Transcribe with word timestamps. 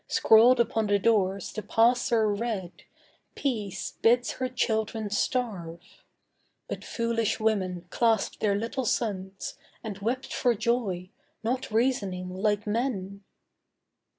Scrawled 0.07 0.59
upon 0.59 0.87
the 0.87 0.97
doors, 0.97 1.53
The 1.53 1.61
passer 1.61 2.27
read, 2.33 2.71
'Peace 3.35 3.99
bids 4.01 4.31
her 4.31 4.49
children 4.49 5.11
starve.' 5.11 6.01
But 6.67 6.83
foolish 6.83 7.39
women 7.39 7.85
clasped 7.91 8.39
their 8.39 8.55
little 8.55 8.85
sons 8.85 9.59
And 9.83 9.99
wept 9.99 10.33
for 10.33 10.55
joy, 10.55 11.11
not 11.43 11.69
reasoning 11.69 12.29
like 12.35 12.65
men. 12.65 13.23